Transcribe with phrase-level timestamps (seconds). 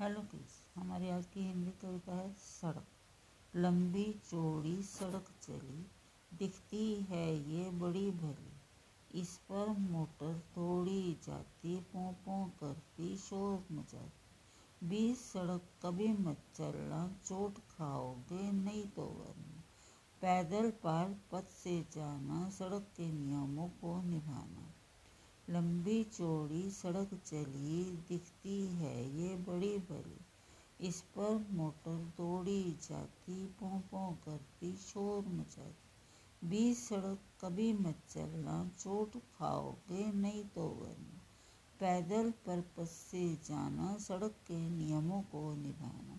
[0.00, 2.84] Hello kids, हमारी आज की हिंदी कविता है सड़क।
[3.56, 5.86] लंबी, चौड़ी सड़क चली,
[6.38, 8.52] दिखती है ये बड़ी भली।
[9.20, 17.16] इस पर मोटर थोड़ी जाती पों पों करती, शोर मचाती। बीच सड़क कभी मत चलना,
[17.26, 19.62] चोट खाओगे नहीं तो वरना।
[20.20, 24.70] पैदल पार पथ से जाना, सड़क के नियमों को निभाना।
[25.50, 28.73] लंबी, चौड़ी सड़क चली, दिखती
[29.90, 30.20] बड़ी
[30.88, 35.84] इस पर मोटर दौड़ी जाती, पों पों करती, शोर मचाती।
[36.48, 41.20] बीच सड़क कभी मत चलना, चोट खाओगे नहीं तो वरना।
[41.80, 46.13] पैदल पर्पस से जाना, सड़क के नियमों को निभाना।